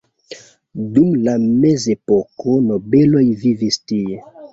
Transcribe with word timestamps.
Dum 0.95 1.11
la 1.27 1.35
mezepoko 1.43 2.55
nobeloj 2.71 3.21
vivis 3.45 3.79
tie. 3.93 4.19